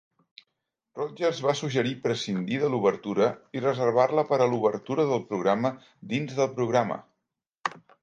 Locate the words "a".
4.47-4.51